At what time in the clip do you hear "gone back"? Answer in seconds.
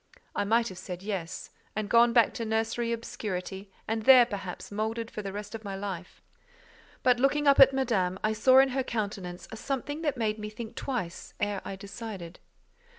1.87-2.33